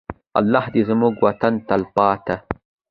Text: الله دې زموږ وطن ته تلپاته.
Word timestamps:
الله 0.39 0.65
دې 0.73 0.81
زموږ 0.89 1.13
وطن 1.25 1.53
ته 1.57 1.65
تلپاته. 1.69 2.35